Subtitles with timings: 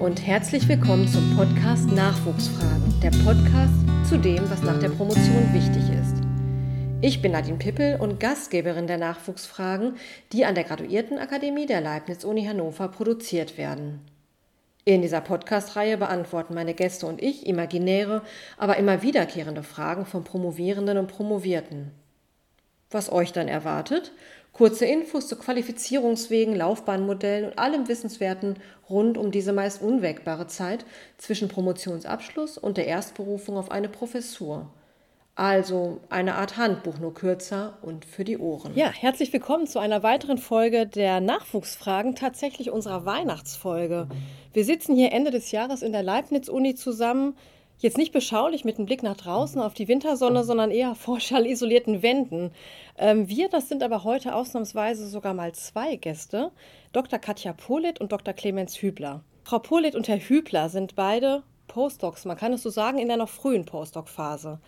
[0.00, 3.74] und herzlich willkommen zum Podcast Nachwuchsfragen, der Podcast
[4.08, 6.16] zu dem, was nach der Promotion wichtig ist.
[7.02, 9.96] Ich bin Nadine Pippel und Gastgeberin der Nachwuchsfragen,
[10.32, 14.00] die an der Graduiertenakademie der Leibniz-Uni Hannover produziert werden.
[14.86, 18.22] In dieser Podcast-Reihe beantworten meine Gäste und ich imaginäre,
[18.56, 21.90] aber immer wiederkehrende Fragen von Promovierenden und Promovierten.
[22.90, 24.12] Was euch dann erwartet?
[24.52, 28.56] Kurze Infos zu Qualifizierungswegen, Laufbahnmodellen und allem Wissenswerten
[28.88, 30.84] rund um diese meist unwägbare Zeit
[31.16, 34.66] zwischen Promotionsabschluss und der Erstberufung auf eine Professur.
[35.36, 38.74] Also eine Art Handbuch, nur kürzer und für die Ohren.
[38.74, 44.08] Ja, herzlich willkommen zu einer weiteren Folge der Nachwuchsfragen, tatsächlich unserer Weihnachtsfolge.
[44.52, 47.36] Wir sitzen hier Ende des Jahres in der Leibniz-Uni zusammen.
[47.80, 52.02] Jetzt nicht beschaulich mit einem Blick nach draußen auf die Wintersonne, sondern eher vor schallisolierten
[52.02, 52.52] Wänden.
[52.98, 56.52] Ähm, wir, das sind aber heute ausnahmsweise sogar mal zwei Gäste,
[56.92, 57.18] Dr.
[57.18, 58.34] Katja Polit und Dr.
[58.34, 59.24] Clemens Hübler.
[59.44, 63.16] Frau Polit und Herr Hübler sind beide Postdocs, man kann es so sagen, in der
[63.16, 64.60] noch frühen Postdoc-Phase.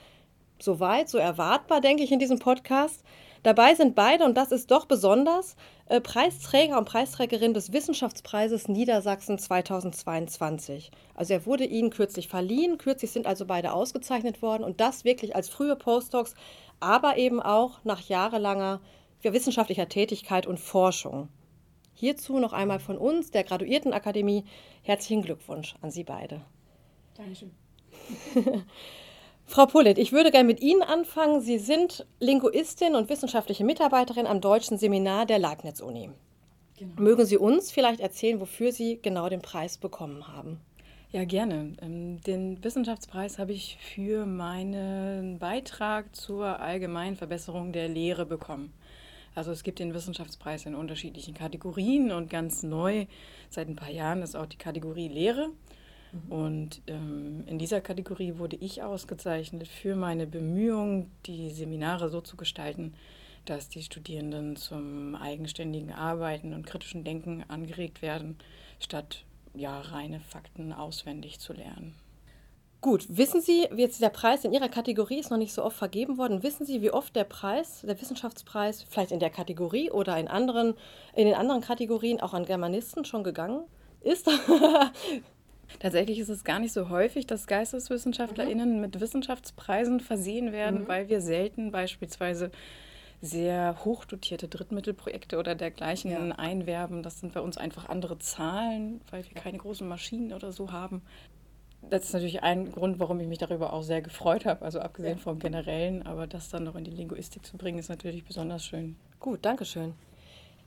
[0.59, 3.05] Soweit, so erwartbar, denke ich, in diesem Podcast.
[3.43, 9.37] Dabei sind beide, und das ist doch besonders, äh, Preisträger und Preisträgerin des Wissenschaftspreises Niedersachsen
[9.37, 10.93] 2022.
[11.15, 15.35] Also er wurde ihnen kürzlich verliehen, kürzlich sind also beide ausgezeichnet worden und das wirklich
[15.35, 16.35] als frühe Postdocs,
[16.79, 18.81] aber eben auch nach jahrelanger
[19.23, 21.29] wissenschaftlicher Tätigkeit und Forschung.
[21.95, 24.45] Hierzu noch einmal von uns, der Graduiertenakademie,
[24.83, 26.41] herzlichen Glückwunsch an Sie beide.
[27.15, 27.53] Dankeschön.
[29.53, 31.43] Frau Pullet, ich würde gerne mit Ihnen anfangen.
[31.43, 36.09] Sie sind Linguistin und wissenschaftliche Mitarbeiterin am Deutschen Seminar der Leibniz-Uni.
[36.79, 36.93] Genau.
[36.97, 40.59] Mögen Sie uns vielleicht erzählen, wofür Sie genau den Preis bekommen haben?
[41.11, 41.75] Ja, gerne.
[41.83, 48.73] Ähm, den Wissenschaftspreis habe ich für meinen Beitrag zur allgemeinen Verbesserung der Lehre bekommen.
[49.35, 53.05] Also es gibt den Wissenschaftspreis in unterschiedlichen Kategorien und ganz neu
[53.51, 55.51] seit ein paar Jahren ist auch die Kategorie Lehre.
[56.29, 62.37] Und ähm, in dieser Kategorie wurde ich ausgezeichnet für meine Bemühungen, die Seminare so zu
[62.37, 62.95] gestalten,
[63.47, 68.37] dass die Studierenden zum eigenständigen Arbeiten und kritischen Denken angeregt werden,
[68.79, 69.25] statt
[69.55, 71.95] ja, reine Fakten auswendig zu lernen.
[72.81, 76.19] Gut, wissen Sie, jetzt der Preis in Ihrer Kategorie ist noch nicht so oft vergeben
[76.19, 76.43] worden.
[76.43, 80.75] Wissen Sie, wie oft der Preis, der Wissenschaftspreis, vielleicht in der Kategorie oder in anderen,
[81.15, 83.65] in den anderen Kategorien auch an Germanisten schon gegangen
[84.01, 84.29] ist?
[85.79, 88.81] Tatsächlich ist es gar nicht so häufig, dass GeisteswissenschaftlerInnen mhm.
[88.81, 90.89] mit Wissenschaftspreisen versehen werden, mhm.
[90.89, 92.51] weil wir selten beispielsweise
[93.21, 96.35] sehr hochdotierte Drittmittelprojekte oder dergleichen ja.
[96.37, 97.03] einwerben.
[97.05, 101.03] Das sind bei uns einfach andere Zahlen, weil wir keine großen Maschinen oder so haben.
[101.89, 105.19] Das ist natürlich ein Grund, warum ich mich darüber auch sehr gefreut habe, also abgesehen
[105.19, 105.23] ja.
[105.23, 108.97] vom Generellen, aber das dann noch in die Linguistik zu bringen, ist natürlich besonders schön.
[109.19, 109.95] Gut, danke schön.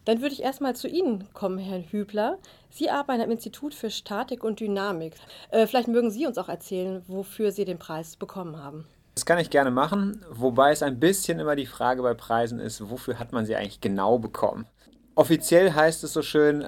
[0.06, 2.38] Dann würde ich erstmal zu Ihnen kommen, Herr Hübler.
[2.70, 5.16] Sie arbeiten am Institut für Statik und Dynamik.
[5.50, 8.86] Äh, vielleicht mögen Sie uns auch erzählen, wofür Sie den Preis bekommen haben.
[9.16, 12.90] Das kann ich gerne machen, wobei es ein bisschen immer die Frage bei Preisen ist,
[12.90, 14.68] wofür hat man sie eigentlich genau bekommen?
[15.16, 16.66] Offiziell heißt es so schön,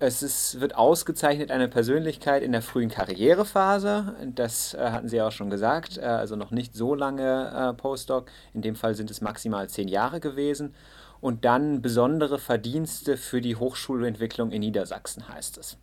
[0.00, 4.16] es ist, wird ausgezeichnet eine Persönlichkeit in der frühen Karrierephase.
[4.34, 8.30] Das äh, hatten Sie auch schon gesagt, äh, also noch nicht so lange äh, Postdoc.
[8.54, 10.74] In dem Fall sind es maximal zehn Jahre gewesen
[11.20, 15.76] und dann besondere Verdienste für die Hochschulentwicklung in Niedersachsen heißt es.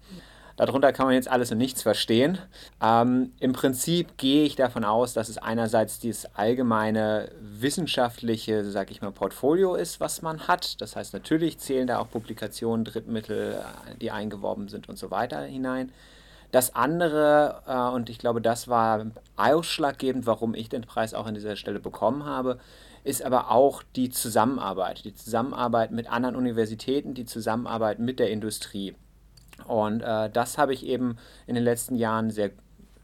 [0.57, 2.37] Darunter kann man jetzt alles und nichts verstehen.
[2.81, 9.01] Ähm, Im Prinzip gehe ich davon aus, dass es einerseits dieses allgemeine wissenschaftliche, sag ich
[9.01, 10.79] mal, Portfolio ist, was man hat.
[10.79, 15.41] Das heißt, natürlich zählen da auch Publikationen, Drittmittel, äh, die eingeworben sind und so weiter
[15.41, 15.91] hinein.
[16.53, 21.33] Das andere, äh, und ich glaube, das war ausschlaggebend, warum ich den Preis auch an
[21.33, 22.59] dieser Stelle bekommen habe,
[23.05, 28.95] ist aber auch die Zusammenarbeit, die Zusammenarbeit mit anderen Universitäten, die Zusammenarbeit mit der Industrie.
[29.67, 32.49] Und äh, das habe ich eben in den letzten Jahren sehr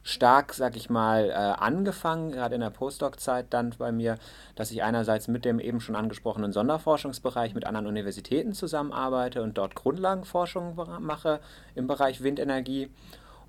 [0.03, 4.17] stark, sag ich mal, äh, angefangen, gerade in der Postdoc-Zeit dann bei mir,
[4.55, 9.75] dass ich einerseits mit dem eben schon angesprochenen Sonderforschungsbereich mit anderen Universitäten zusammenarbeite und dort
[9.75, 11.39] Grundlagenforschung mache
[11.75, 12.89] im Bereich Windenergie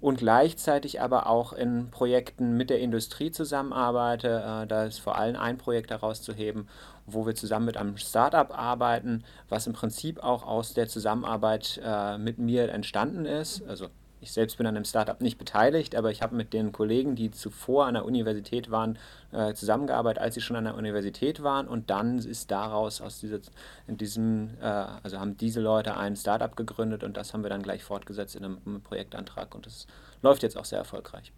[0.03, 4.63] und gleichzeitig aber auch in Projekten mit der Industrie zusammenarbeite.
[4.65, 6.69] Äh, da ist vor allem ein Projekt herauszuheben,
[7.07, 12.19] wo wir zusammen mit einem Startup arbeiten, was im Prinzip auch aus der Zusammenarbeit äh,
[12.19, 13.63] mit mir entstanden ist.
[13.69, 13.87] Also
[14.23, 17.33] ich selbst bin an dem Startup nicht beteiligt, aber ich habe mit den Kollegen, die
[17.33, 18.97] zuvor an der Universität waren,
[19.33, 21.67] äh, zusammengearbeitet, als sie schon an der Universität waren.
[21.67, 23.41] Und dann ist daraus aus dieser,
[23.89, 27.63] in diesem, äh, also haben diese Leute ein Startup gegründet und das haben wir dann
[27.63, 29.57] gleich fortgesetzt in einem, einem Projektantrag.
[29.57, 29.89] Und das
[30.23, 31.33] läuft jetzt auch sehr erfolgreich.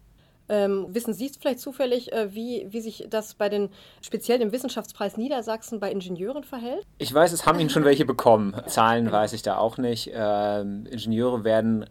[0.47, 3.69] Ähm, wissen Sie vielleicht zufällig, äh, wie, wie sich das bei den,
[4.01, 6.85] speziell dem Wissenschaftspreis Niedersachsen bei Ingenieuren verhält?
[6.99, 8.55] Ich weiß, es haben ihn schon welche bekommen.
[8.67, 10.11] Zahlen weiß ich da auch nicht.
[10.13, 11.87] Ähm, Ingenieure werden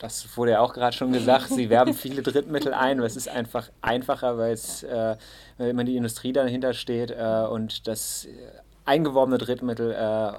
[0.00, 3.28] das wurde ja auch gerade schon gesagt, sie werben viele Drittmittel ein, aber es ist
[3.28, 5.16] einfach einfacher, weil es äh,
[5.58, 8.26] immer die Industrie dahinter steht äh, und das
[8.86, 10.32] eingeworbene Drittmittel äh,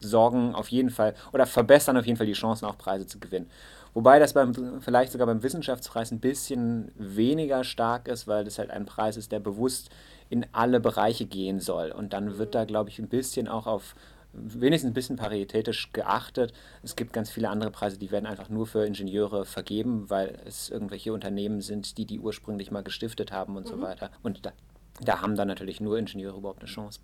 [0.00, 3.48] sorgen auf jeden Fall oder verbessern auf jeden Fall die Chancen, auch Preise zu gewinnen.
[3.94, 8.70] Wobei das beim, vielleicht sogar beim Wissenschaftspreis ein bisschen weniger stark ist, weil das halt
[8.70, 9.90] ein Preis ist, der bewusst
[10.30, 11.90] in alle Bereiche gehen soll.
[11.90, 13.94] Und dann wird da, glaube ich, ein bisschen auch auf
[14.42, 16.52] wenigstens ein bisschen paritätisch geachtet.
[16.82, 20.70] Es gibt ganz viele andere Preise, die werden einfach nur für Ingenieure vergeben, weil es
[20.70, 23.70] irgendwelche Unternehmen sind, die die ursprünglich mal gestiftet haben und mhm.
[23.70, 24.10] so weiter.
[24.22, 24.52] Und da,
[25.00, 27.00] da haben dann natürlich nur Ingenieure überhaupt eine Chance.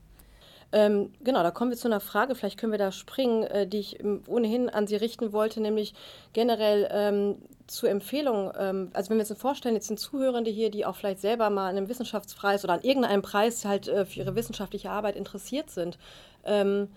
[0.74, 3.78] Ähm, genau, da kommen wir zu einer Frage, vielleicht können wir da springen, äh, die
[3.78, 5.94] ich ähm, ohnehin an Sie richten wollte, nämlich
[6.32, 7.36] generell ähm,
[7.68, 8.52] zu Empfehlungen.
[8.58, 11.68] Ähm, also wenn wir uns vorstellen, jetzt sind Zuhörende hier, die auch vielleicht selber mal
[11.68, 15.96] an einem Wissenschaftspreis oder an irgendeinem Preis halt äh, für ihre wissenschaftliche Arbeit interessiert sind.
[16.44, 16.88] Ähm,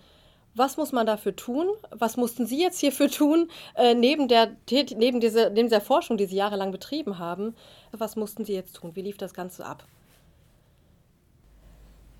[0.58, 1.68] was muss man dafür tun?
[1.90, 6.26] Was mussten Sie jetzt hierfür tun, äh, neben, der, neben, diese, neben dieser Forschung, die
[6.26, 7.54] Sie jahrelang betrieben haben?
[7.92, 8.94] Was mussten Sie jetzt tun?
[8.94, 9.84] Wie lief das Ganze ab?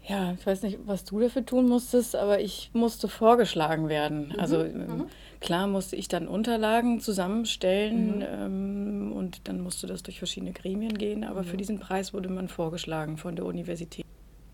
[0.08, 4.28] Ja, ich weiß nicht, was du dafür tun musstest, aber ich musste vorgeschlagen werden.
[4.28, 4.40] Mhm.
[4.40, 5.06] Also ähm, mhm.
[5.40, 8.24] klar musste ich dann Unterlagen zusammenstellen mhm.
[8.26, 11.58] ähm, und dann musste das durch verschiedene Gremien gehen, aber für mhm.
[11.58, 14.06] diesen Preis wurde man vorgeschlagen von der Universität.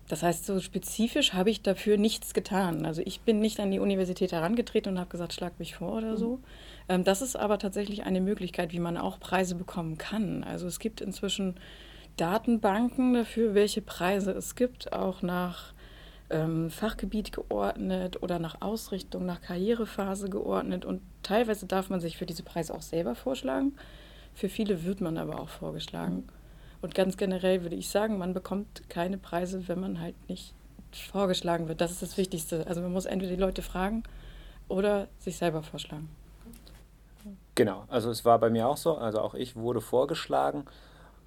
[0.07, 2.85] Das heißt, so spezifisch habe ich dafür nichts getan.
[2.85, 6.15] Also ich bin nicht an die Universität herangetreten und habe gesagt, schlag mich vor oder
[6.15, 6.37] so.
[6.37, 6.43] Mhm.
[6.89, 10.43] Ähm, das ist aber tatsächlich eine Möglichkeit, wie man auch Preise bekommen kann.
[10.43, 11.55] Also es gibt inzwischen
[12.17, 15.73] Datenbanken dafür, welche Preise es gibt, auch nach
[16.29, 20.85] ähm, Fachgebiet geordnet oder nach Ausrichtung, nach Karrierephase geordnet.
[20.85, 23.73] Und teilweise darf man sich für diese Preise auch selber vorschlagen.
[24.35, 26.27] Für viele wird man aber auch vorgeschlagen.
[26.81, 30.53] Und ganz generell würde ich sagen, man bekommt keine Preise, wenn man halt nicht
[30.91, 31.81] vorgeschlagen wird.
[31.81, 32.65] Das ist das Wichtigste.
[32.67, 34.03] Also man muss entweder die Leute fragen
[34.67, 36.09] oder sich selber vorschlagen.
[37.55, 38.97] Genau, also es war bei mir auch so.
[38.97, 40.65] Also auch ich wurde vorgeschlagen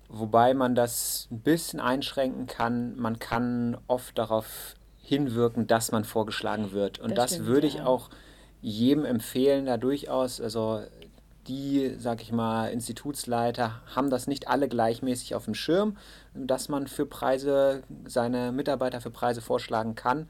[0.09, 2.97] Wobei man das ein bisschen einschränken kann.
[2.97, 6.99] Man kann oft darauf hinwirken, dass man vorgeschlagen wird.
[6.99, 8.09] Und das, das würde ich auch
[8.63, 10.41] jedem empfehlen, da durchaus.
[10.41, 10.81] Also
[11.49, 15.97] die, sag ich mal, Institutsleiter haben das nicht alle gleichmäßig auf dem Schirm,
[16.35, 20.29] dass man für Preise, seine Mitarbeiter für Preise vorschlagen kann.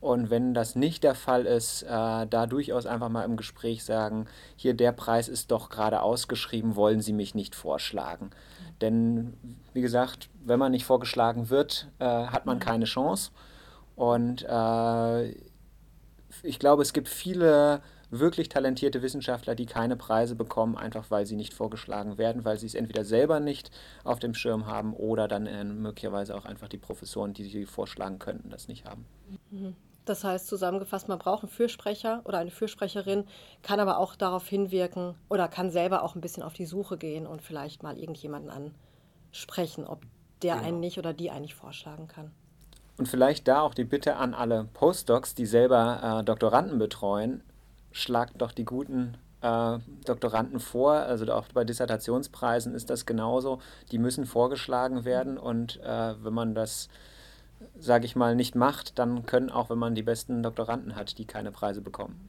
[0.00, 4.26] Und wenn das nicht der Fall ist, äh, da durchaus einfach mal im Gespräch sagen,
[4.56, 8.30] hier der Preis ist doch gerade ausgeschrieben, wollen Sie mich nicht vorschlagen.
[8.80, 9.34] Denn
[9.74, 12.60] wie gesagt, wenn man nicht vorgeschlagen wird, äh, hat man mhm.
[12.60, 13.30] keine Chance.
[13.94, 15.30] Und äh,
[16.42, 21.36] ich glaube, es gibt viele wirklich talentierte Wissenschaftler, die keine Preise bekommen, einfach weil sie
[21.36, 23.70] nicht vorgeschlagen werden, weil sie es entweder selber nicht
[24.04, 28.18] auf dem Schirm haben oder dann äh, möglicherweise auch einfach die Professoren, die sie vorschlagen
[28.18, 29.06] könnten, das nicht haben.
[29.50, 29.76] Mhm.
[30.06, 33.26] Das heißt zusammengefasst, man braucht einen Fürsprecher oder eine Fürsprecherin,
[33.62, 37.26] kann aber auch darauf hinwirken oder kann selber auch ein bisschen auf die Suche gehen
[37.26, 38.74] und vielleicht mal irgendjemanden
[39.30, 40.02] ansprechen, ob
[40.42, 40.66] der genau.
[40.66, 42.32] einen nicht oder die einen nicht vorschlagen kann.
[42.98, 47.42] Und vielleicht da auch die Bitte an alle Postdocs, die selber äh, Doktoranden betreuen,
[47.92, 50.92] schlagt doch die guten äh, Doktoranden vor.
[50.92, 53.60] Also auch bei Dissertationspreisen ist das genauso.
[53.90, 56.88] Die müssen vorgeschlagen werden und äh, wenn man das
[57.78, 61.26] sage ich mal, nicht macht, dann können auch, wenn man die besten Doktoranden hat, die
[61.26, 62.28] keine Preise bekommen.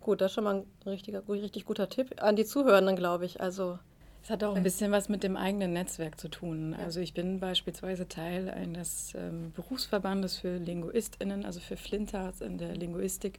[0.00, 3.40] Gut, das ist schon mal ein richtiger, richtig guter Tipp an die Zuhörenden, glaube ich.
[3.40, 3.78] Also
[4.22, 6.74] es hat auch ein bisschen was mit dem eigenen Netzwerk zu tun.
[6.74, 12.74] Also ich bin beispielsweise Teil eines ähm, Berufsverbandes für LinguistInnen, also für Flintarts in der
[12.74, 13.38] Linguistik.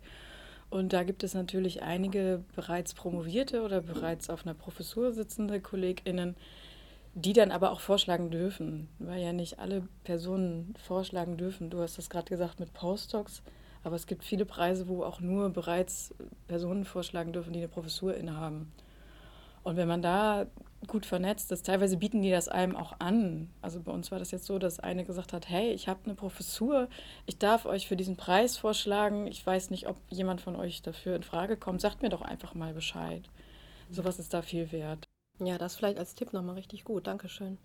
[0.73, 6.35] Und da gibt es natürlich einige bereits promovierte oder bereits auf einer Professur sitzende KollegInnen,
[7.13, 11.69] die dann aber auch vorschlagen dürfen, weil ja nicht alle Personen vorschlagen dürfen.
[11.69, 13.43] Du hast das gerade gesagt mit Postdocs,
[13.83, 16.15] aber es gibt viele Preise, wo auch nur bereits
[16.47, 18.71] Personen vorschlagen dürfen, die eine Professur innehaben.
[19.61, 20.47] Und wenn man da
[20.87, 23.49] gut vernetzt ist, teilweise bieten die das einem auch an.
[23.61, 26.15] Also bei uns war das jetzt so, dass eine gesagt hat, hey, ich habe eine
[26.15, 26.87] Professur,
[27.25, 29.27] ich darf euch für diesen Preis vorschlagen.
[29.27, 31.81] Ich weiß nicht, ob jemand von euch dafür in Frage kommt.
[31.81, 33.29] Sagt mir doch einfach mal Bescheid.
[33.89, 35.07] Sowas ist da viel wert.
[35.39, 37.07] Ja, das vielleicht als Tipp nochmal richtig gut.
[37.07, 37.57] Dankeschön.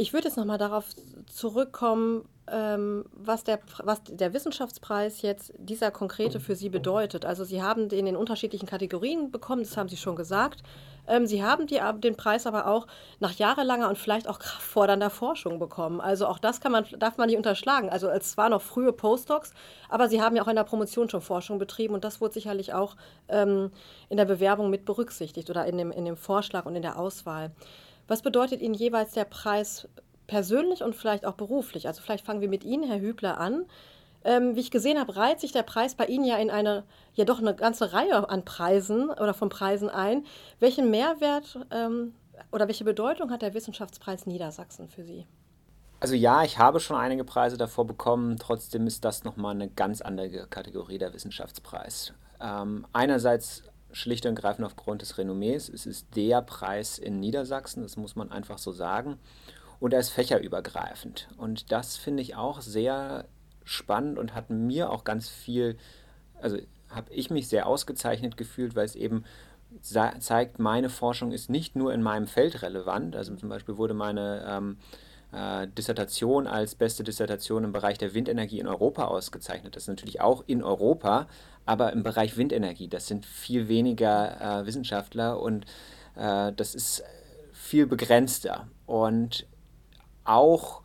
[0.00, 0.84] Ich würde jetzt nochmal darauf
[1.26, 7.24] zurückkommen, ähm, was, der, was der Wissenschaftspreis jetzt dieser konkrete für Sie bedeutet.
[7.24, 10.62] Also Sie haben den in unterschiedlichen Kategorien bekommen, das haben Sie schon gesagt.
[11.08, 12.86] Ähm, Sie haben die, den Preis aber auch
[13.18, 16.00] nach jahrelanger und vielleicht auch fordernder Forschung bekommen.
[16.00, 17.88] Also auch das kann man, darf man nicht unterschlagen.
[17.90, 19.52] Also es war noch frühe Postdocs,
[19.88, 22.74] aber Sie haben ja auch in der Promotion schon Forschung betrieben und das wurde sicherlich
[22.74, 22.96] auch
[23.28, 23.70] ähm,
[24.08, 27.50] in der Bewerbung mit berücksichtigt oder in dem, in dem Vorschlag und in der Auswahl.
[28.06, 29.88] Was bedeutet Ihnen jeweils der Preis
[30.26, 31.86] persönlich und vielleicht auch beruflich?
[31.86, 33.66] Also vielleicht fangen wir mit Ihnen, Herr Hübler, an.
[34.28, 37.24] Ähm, wie ich gesehen habe, reiht sich der Preis bei Ihnen ja in eine, ja
[37.24, 40.26] doch eine ganze Reihe an Preisen oder von Preisen ein.
[40.60, 42.12] Welchen Mehrwert ähm,
[42.52, 45.26] oder welche Bedeutung hat der Wissenschaftspreis Niedersachsen für Sie?
[46.00, 50.02] Also ja, ich habe schon einige Preise davor bekommen, trotzdem ist das nochmal eine ganz
[50.02, 52.12] andere Kategorie der Wissenschaftspreis.
[52.38, 57.96] Ähm, einerseits schlicht und greifend aufgrund des Renommees, es ist der Preis in Niedersachsen, das
[57.96, 59.18] muss man einfach so sagen.
[59.80, 61.28] Und er ist fächerübergreifend.
[61.38, 63.24] Und das finde ich auch sehr
[63.68, 65.76] spannend und hat mir auch ganz viel,
[66.40, 66.56] also
[66.88, 69.24] habe ich mich sehr ausgezeichnet gefühlt, weil es eben
[69.82, 73.14] zeigt, meine Forschung ist nicht nur in meinem Feld relevant.
[73.14, 74.78] Also zum Beispiel wurde meine ähm,
[75.32, 79.76] äh, Dissertation als beste Dissertation im Bereich der Windenergie in Europa ausgezeichnet.
[79.76, 81.28] Das ist natürlich auch in Europa,
[81.66, 82.88] aber im Bereich Windenergie.
[82.88, 85.66] Das sind viel weniger äh, Wissenschaftler und
[86.16, 87.04] äh, das ist
[87.52, 88.68] viel begrenzter.
[88.86, 89.46] Und
[90.24, 90.82] auch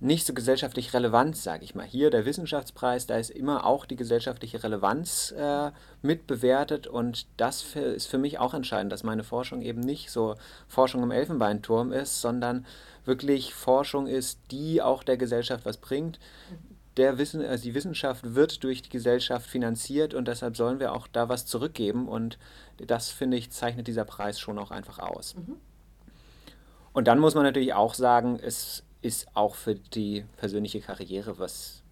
[0.00, 1.84] nicht so gesellschaftlich relevant, sage ich mal.
[1.84, 7.80] Hier der Wissenschaftspreis, da ist immer auch die gesellschaftliche Relevanz äh, mitbewertet und das für,
[7.80, 10.36] ist für mich auch entscheidend, dass meine Forschung eben nicht so
[10.68, 12.64] Forschung im Elfenbeinturm ist, sondern
[13.04, 16.18] wirklich Forschung ist, die auch der Gesellschaft was bringt.
[16.96, 21.08] Der Wissen, also die Wissenschaft wird durch die Gesellschaft finanziert und deshalb sollen wir auch
[21.08, 22.38] da was zurückgeben und
[22.78, 25.36] das, finde ich, zeichnet dieser Preis schon auch einfach aus.
[25.36, 25.56] Mhm.
[26.92, 31.82] Und dann muss man natürlich auch sagen, es ist auch für die persönliche Karriere was,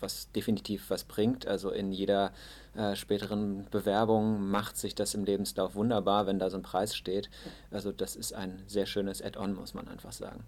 [0.00, 1.46] was definitiv was bringt.
[1.46, 2.32] Also in jeder
[2.74, 7.30] äh, späteren Bewerbung macht sich das im Lebenslauf wunderbar, wenn da so ein Preis steht.
[7.70, 10.44] Also das ist ein sehr schönes Add-on, muss man einfach sagen.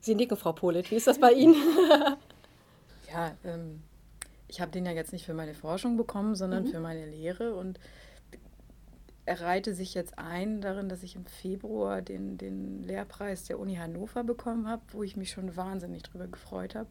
[0.00, 0.90] Sie nicken, Frau Polit.
[0.90, 1.54] Wie ist das bei Ihnen?
[3.12, 3.82] ja, ähm,
[4.48, 6.68] ich habe den ja jetzt nicht für meine Forschung bekommen, sondern mhm.
[6.68, 7.78] für meine Lehre und
[9.34, 14.24] reihte sich jetzt ein darin, dass ich im Februar den, den Lehrpreis der Uni Hannover
[14.24, 16.88] bekommen habe, wo ich mich schon wahnsinnig drüber gefreut habe.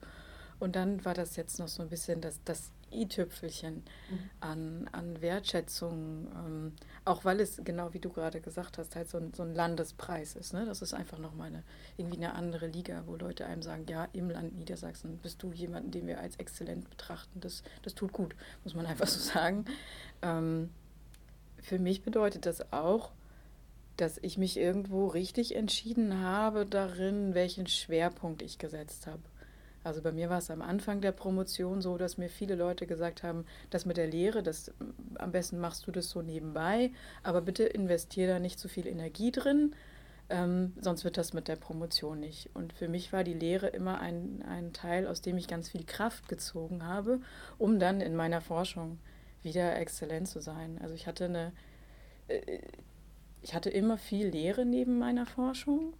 [0.59, 4.29] Und dann war das jetzt noch so ein bisschen das, das i-Tüpfelchen mhm.
[4.39, 6.73] an, an Wertschätzung, ähm,
[7.05, 10.35] auch weil es, genau wie du gerade gesagt hast, halt so ein, so ein Landespreis
[10.35, 10.53] ist.
[10.53, 10.65] Ne?
[10.65, 11.63] Das ist einfach nochmal eine,
[11.97, 15.91] irgendwie eine andere Liga, wo Leute einem sagen, ja, im Land Niedersachsen bist du jemanden,
[15.91, 17.39] den wir als exzellent betrachten.
[17.39, 19.65] Das, das tut gut, muss man einfach so sagen.
[20.21, 20.71] Ähm,
[21.61, 23.11] für mich bedeutet das auch,
[23.97, 29.21] dass ich mich irgendwo richtig entschieden habe darin, welchen Schwerpunkt ich gesetzt habe.
[29.83, 33.23] Also bei mir war es am Anfang der Promotion so, dass mir viele Leute gesagt
[33.23, 34.73] haben, das mit der Lehre, das
[35.15, 36.91] am besten machst du das so nebenbei,
[37.23, 39.73] aber bitte investier da nicht zu viel Energie drin,
[40.29, 42.49] ähm, sonst wird das mit der Promotion nicht.
[42.53, 45.85] Und für mich war die Lehre immer ein, ein Teil, aus dem ich ganz viel
[45.85, 47.19] Kraft gezogen habe,
[47.57, 48.99] um dann in meiner Forschung
[49.43, 50.79] wieder exzellent zu sein.
[50.81, 51.51] Also ich hatte eine,
[52.27, 52.59] äh,
[53.41, 55.93] ich hatte immer viel Lehre neben meiner Forschung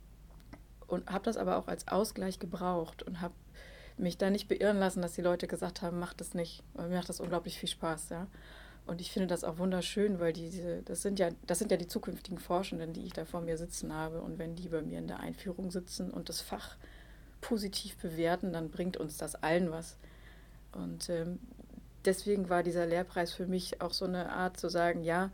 [0.88, 3.34] und habe das aber auch als Ausgleich gebraucht und habe
[3.98, 6.63] mich da nicht beirren lassen, dass die Leute gesagt haben, mach das nicht.
[6.74, 8.27] Weil mir macht das unglaublich viel Spaß, ja.
[8.88, 11.88] Und ich finde das auch wunderschön, weil diese, das sind ja, das sind ja die
[11.88, 14.22] zukünftigen Forschenden, die ich da vor mir sitzen habe.
[14.22, 16.75] Und wenn die bei mir in der Einführung sitzen und das Fach
[17.39, 19.98] positiv bewerten, dann bringt uns das allen was.
[20.72, 21.39] Und ähm,
[22.06, 25.32] deswegen war dieser Lehrpreis für mich auch so eine Art zu sagen, ja,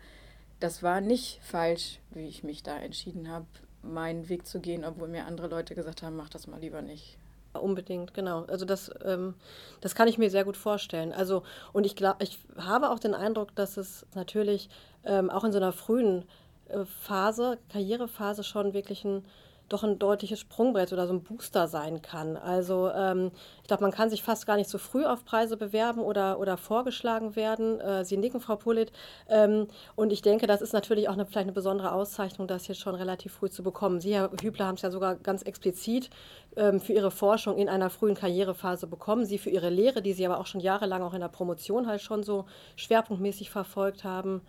[0.59, 3.45] das war nicht falsch, wie ich mich da entschieden habe,
[3.81, 7.17] meinen Weg zu gehen, obwohl mir andere Leute gesagt haben, mach das mal lieber nicht.
[7.53, 8.43] Unbedingt, genau.
[8.45, 9.35] Also das, ähm,
[9.79, 11.13] das kann ich mir sehr gut vorstellen.
[11.13, 14.69] Also und ich glaube, ich habe auch den Eindruck, dass es natürlich
[15.05, 16.25] ähm, auch in so einer frühen
[16.67, 19.23] äh, Phase, Karrierephase schon wirklich ein
[19.69, 22.37] doch ein deutliches Sprungbrett oder so ein Booster sein kann.
[22.37, 23.31] Also ähm,
[23.61, 26.57] ich glaube, man kann sich fast gar nicht so früh auf Preise bewerben oder, oder
[26.57, 27.79] vorgeschlagen werden.
[27.79, 28.91] Äh, Sie nicken, Frau Polit.
[29.27, 32.81] Ähm, und ich denke, das ist natürlich auch eine, vielleicht eine besondere Auszeichnung, das jetzt
[32.81, 33.99] schon relativ früh zu bekommen.
[33.99, 36.09] Sie, Herr Hübler, haben es ja sogar ganz explizit
[36.55, 39.25] ähm, für Ihre Forschung in einer frühen Karrierephase bekommen.
[39.25, 42.01] Sie für Ihre Lehre, die Sie aber auch schon jahrelang auch in der Promotion halt
[42.01, 42.45] schon so
[42.75, 44.41] schwerpunktmäßig verfolgt haben.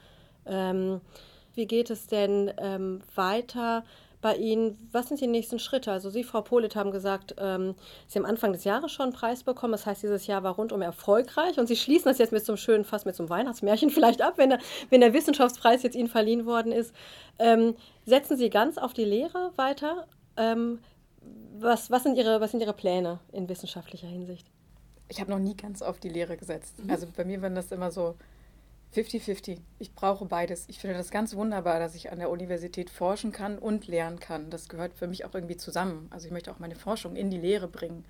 [0.45, 1.01] Ähm,
[1.55, 3.83] wie geht es denn ähm, weiter?
[4.27, 5.93] Bei Ihnen, was sind die nächsten Schritte?
[5.93, 7.77] Also Sie, Frau Polit, haben gesagt, ähm,
[8.09, 9.71] Sie haben Anfang des Jahres schon einen Preis bekommen.
[9.71, 11.61] Das heißt, dieses Jahr war rundum erfolgreich.
[11.61, 14.23] Und Sie schließen das jetzt mit so einem schönen, fast mit so einem Weihnachtsmärchen vielleicht
[14.23, 14.59] ab, wenn der,
[14.91, 16.93] wenn der Wissenschaftspreis jetzt Ihnen verliehen worden ist.
[17.39, 20.09] Ähm, setzen Sie ganz auf die Lehre weiter?
[20.37, 20.81] Ähm,
[21.61, 24.49] was, was, sind Ihre, was sind Ihre Pläne in wissenschaftlicher Hinsicht?
[25.09, 26.83] Ich habe noch nie ganz auf die Lehre gesetzt.
[26.83, 26.91] Mhm.
[26.91, 28.17] Also bei mir waren das immer so
[28.97, 29.59] 50-50.
[29.79, 30.65] Ich brauche beides.
[30.69, 34.49] Ich finde das ganz wunderbar, dass ich an der Universität forschen kann und lernen kann.
[34.49, 36.07] Das gehört für mich auch irgendwie zusammen.
[36.11, 38.05] Also ich möchte auch meine Forschung in die Lehre bringen.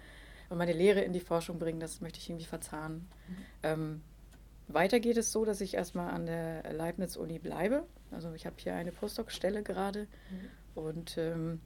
[0.48, 3.08] Und meine Lehre in die Forschung bringen, das möchte ich irgendwie verzahnen.
[3.26, 3.36] Mhm.
[3.64, 4.02] Ähm,
[4.68, 7.84] weiter geht es so, dass ich erstmal an der Leibniz-Uni bleibe.
[8.12, 10.02] Also ich habe hier eine Postdoc-Stelle gerade.
[10.30, 10.80] Mhm.
[10.80, 11.60] Und ähm,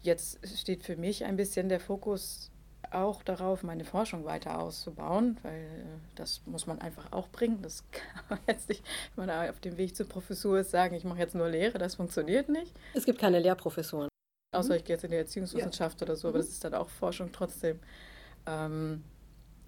[0.00, 2.52] jetzt steht für mich ein bisschen der Fokus
[2.96, 5.84] auch darauf, meine Forschung weiter auszubauen, weil äh,
[6.14, 7.62] das muss man einfach auch bringen.
[7.62, 8.84] Das kann man jetzt nicht,
[9.14, 11.96] wenn man auf dem Weg zur Professur ist, sagen, ich mache jetzt nur Lehre, das
[11.96, 12.74] funktioniert nicht.
[12.94, 14.08] Es gibt keine Lehrprofessuren.
[14.54, 14.76] Außer mhm.
[14.76, 16.06] ich gehe jetzt in die Erziehungswissenschaft ja.
[16.06, 16.42] oder so, aber mhm.
[16.42, 17.78] das ist dann auch Forschung trotzdem.
[18.46, 19.02] Ähm,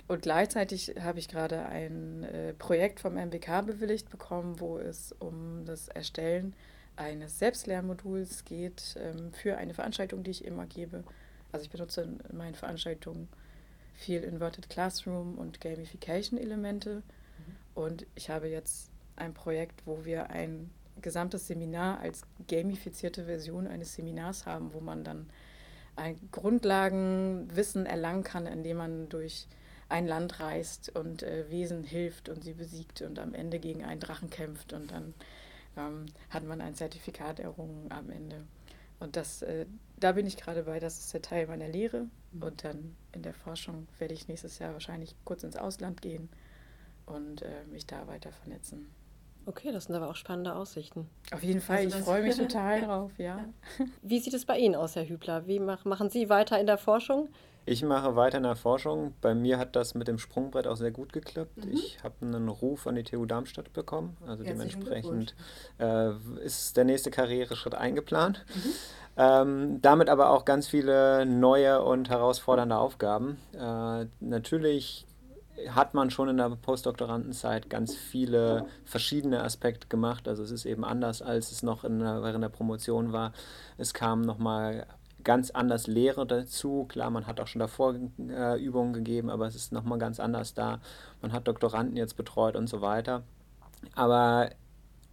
[0.08, 5.66] und gleichzeitig habe ich gerade ein äh, Projekt vom MBK bewilligt bekommen, wo es um
[5.66, 6.54] das Erstellen
[6.96, 11.04] eines Selbstlernmoduls geht ähm, für eine Veranstaltung, die ich immer gebe.
[11.52, 13.28] Also ich benutze in meinen Veranstaltungen
[13.94, 16.96] viel Inverted Classroom und Gamification-Elemente.
[16.96, 17.56] Mhm.
[17.74, 20.70] Und ich habe jetzt ein Projekt, wo wir ein
[21.02, 25.28] gesamtes Seminar als gamifizierte Version eines Seminars haben, wo man dann
[25.96, 29.46] ein Grundlagenwissen erlangen kann, indem man durch
[29.88, 34.00] ein Land reist und äh, Wesen hilft und sie besiegt und am Ende gegen einen
[34.00, 35.14] Drachen kämpft und dann
[35.76, 38.44] ähm, hat man ein Zertifikat errungen am Ende.
[39.00, 39.66] Und das, äh,
[39.98, 42.06] da bin ich gerade bei, das ist der Teil meiner Lehre.
[42.32, 42.42] Mhm.
[42.42, 46.28] Und dann in der Forschung werde ich nächstes Jahr wahrscheinlich kurz ins Ausland gehen
[47.06, 48.90] und äh, mich da weiter vernetzen.
[49.46, 51.08] Okay, das sind aber auch spannende Aussichten.
[51.32, 53.48] Auf jeden Fall, also ich freue mich total drauf, ja.
[54.02, 55.46] Wie sieht es bei Ihnen aus, Herr Hübler?
[55.46, 57.30] Wie mach, machen Sie weiter in der Forschung?
[57.68, 59.12] Ich mache weiter in der Forschung.
[59.20, 61.66] Bei mir hat das mit dem Sprungbrett auch sehr gut geklappt.
[61.66, 61.72] Mhm.
[61.72, 64.16] Ich habe einen Ruf an die TU Darmstadt bekommen.
[64.26, 65.34] Also Herzlichen dementsprechend
[65.78, 68.46] äh, ist der nächste Karriereschritt eingeplant.
[68.54, 68.72] Mhm.
[69.18, 73.36] Ähm, damit aber auch ganz viele neue und herausfordernde Aufgaben.
[73.52, 75.06] Äh, natürlich
[75.68, 80.28] hat man schon in der Postdoktorandenzeit ganz viele verschiedene Aspekte gemacht.
[80.28, 83.32] Also es ist eben anders, als es noch in der, während der Promotion war.
[83.76, 84.86] Es kam nochmal
[85.24, 86.84] ganz anders Lehre dazu.
[86.88, 87.94] Klar, man hat auch schon davor
[88.28, 90.80] äh, Übungen gegeben, aber es ist nochmal ganz anders da.
[91.20, 93.22] Man hat Doktoranden jetzt betreut und so weiter.
[93.94, 94.50] Aber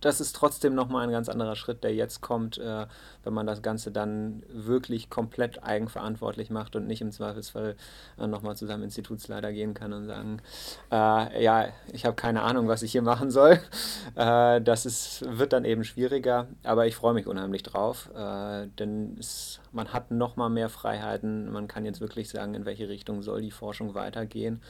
[0.06, 2.86] das ist trotzdem nochmal ein ganz anderer Schritt, der jetzt kommt, äh,
[3.24, 7.76] wenn man das Ganze dann wirklich komplett eigenverantwortlich macht und nicht im Zweifelsfall
[8.20, 10.44] äh, nochmal zu seinem Institutsleiter gehen kann und sagen,
[10.92, 13.60] äh, ja, ich habe keine Ahnung, was ich hier machen soll.
[14.16, 19.18] Äh, das ist, wird dann eben schwieriger, aber ich freue mich unheimlich drauf, äh, denn
[19.20, 21.52] es, man hat nochmal mehr Freiheiten.
[21.52, 24.62] Man kann jetzt wirklich sagen, in welche Richtung soll die Forschung weitergehen.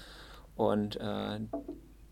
[0.56, 1.40] Und äh,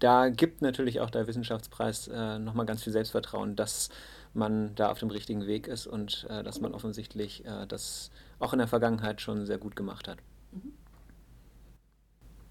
[0.03, 3.87] da gibt natürlich auch der Wissenschaftspreis äh, nochmal ganz viel Selbstvertrauen, dass
[4.33, 8.51] man da auf dem richtigen Weg ist und äh, dass man offensichtlich äh, das auch
[8.51, 10.17] in der Vergangenheit schon sehr gut gemacht hat.
[10.51, 10.73] Mhm.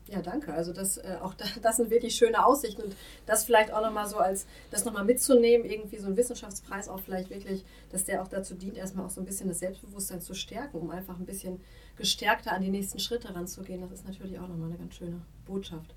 [0.08, 0.54] Ja, danke.
[0.54, 4.08] Also das, äh, auch da, das sind wirklich schöne Aussichten und das vielleicht auch nochmal
[4.08, 8.28] so als, das nochmal mitzunehmen, irgendwie so ein Wissenschaftspreis auch vielleicht wirklich, dass der auch
[8.28, 11.60] dazu dient, erstmal auch so ein bisschen das Selbstbewusstsein zu stärken, um einfach ein bisschen
[11.96, 13.82] gestärkter an die nächsten Schritte ranzugehen.
[13.82, 15.94] Das ist natürlich auch nochmal eine ganz schöne Botschaft.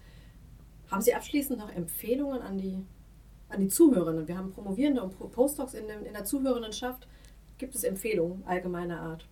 [0.90, 2.86] Haben Sie abschließend noch Empfehlungen an die,
[3.50, 4.28] an die Zuhörerinnen?
[4.28, 7.08] Wir haben Promovierende und Postdocs in, in der Zuhörendenschaft.
[7.58, 9.28] Gibt es Empfehlungen allgemeiner Art?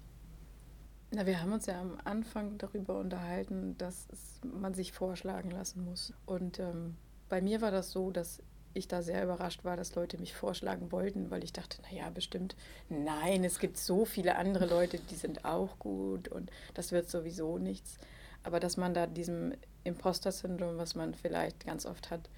[1.12, 4.08] Na, wir haben uns ja am Anfang darüber unterhalten, dass
[4.42, 6.14] man sich vorschlagen lassen muss.
[6.26, 6.96] Und ähm,
[7.30, 8.42] bei mir war das so, dass
[8.74, 12.56] ich da sehr überrascht war, dass Leute mich vorschlagen wollten, weil ich dachte, naja, bestimmt,
[12.90, 17.60] nein, es gibt so viele andere Leute, die sind auch gut und das wird sowieso
[17.60, 17.98] nichts.
[18.42, 22.30] Aber dass man da diesem Imposter-Syndrom, was man vielleicht ganz oft hat,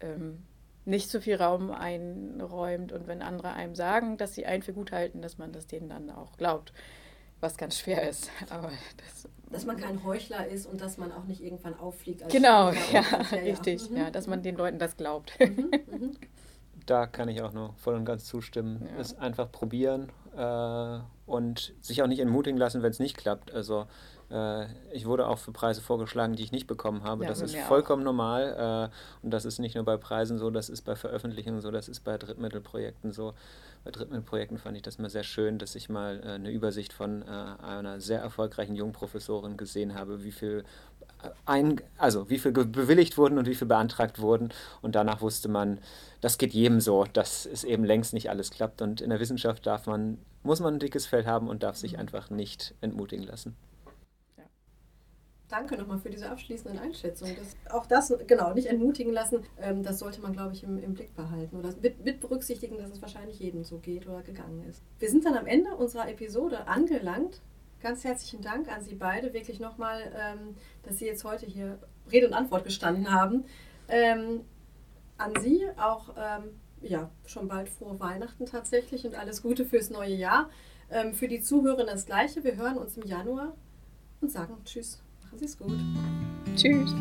[0.00, 0.42] ähm,
[0.84, 4.92] nicht so viel Raum einräumt und wenn andere einem sagen, dass sie einen für gut
[4.92, 6.72] halten, dass man das denen dann auch glaubt,
[7.40, 8.30] was ganz schwer ist.
[8.50, 12.28] Aber das, dass man kein Heuchler ist und dass man auch nicht irgendwann auffliegt.
[12.28, 13.90] genau, ja, richtig, ja.
[13.90, 13.96] Mhm.
[13.96, 15.32] ja, dass man den Leuten das glaubt.
[15.40, 16.16] Mhm, mhm.
[16.86, 18.88] Da kann ich auch nur voll und ganz zustimmen.
[18.90, 19.00] Ja.
[19.00, 23.52] Es einfach probieren äh, und sich auch nicht entmutigen lassen, wenn es nicht klappt.
[23.52, 23.86] Also
[24.92, 27.24] ich wurde auch für Preise vorgeschlagen, die ich nicht bekommen habe.
[27.24, 28.12] Ja, das ist vollkommen auch.
[28.12, 28.90] normal.
[28.90, 31.88] Äh, und das ist nicht nur bei Preisen so, das ist bei Veröffentlichungen so, das
[31.88, 33.34] ist bei Drittmittelprojekten so.
[33.82, 37.22] Bei Drittmittelprojekten fand ich das mal sehr schön, dass ich mal äh, eine Übersicht von
[37.22, 40.64] einer sehr erfolgreichen Jungprofessorin gesehen habe, wie viel
[41.44, 44.50] ein, also wie viel bewilligt wurden und wie viel beantragt wurden.
[44.82, 45.78] Und danach wusste man,
[46.20, 48.82] das geht jedem so, dass es eben längst nicht alles klappt.
[48.82, 51.98] Und in der Wissenschaft darf man, muss man ein dickes Fell haben und darf sich
[51.98, 53.56] einfach nicht entmutigen lassen.
[55.50, 57.34] Danke nochmal für diese abschließenden Einschätzungen.
[57.36, 60.94] Das, auch das, genau, nicht entmutigen lassen, ähm, das sollte man, glaube ich, im, im,
[60.94, 64.82] Blick behalten oder mit, mit berücksichtigen, dass es wahrscheinlich jedem so geht oder gegangen ist.
[65.00, 67.40] Wir sind dann am Ende unserer Episode angelangt.
[67.80, 71.78] Ganz herzlichen Dank an Sie beide, wirklich nochmal, ähm, dass Sie jetzt heute hier
[72.12, 73.44] Rede und Antwort gestanden haben.
[73.88, 74.42] Ähm,
[75.18, 80.14] an Sie auch, ähm, ja, schon bald frohe Weihnachten tatsächlich und alles Gute fürs neue
[80.14, 80.48] Jahr.
[80.90, 82.44] Ähm, für die Zuhörer das Gleiche.
[82.44, 83.54] Wir hören uns im Januar
[84.20, 85.02] und sagen Tschüss.
[85.38, 85.78] Es gut.
[86.56, 86.94] Tschüss.